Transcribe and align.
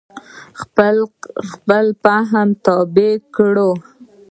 خپل 1.55 1.85
فهم 2.03 2.47
تابع 2.65 3.13
کړو. 3.35 3.71